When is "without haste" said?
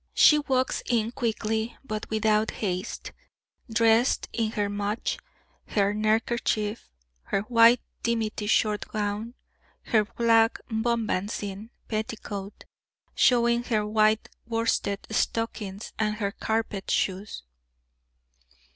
2.09-3.11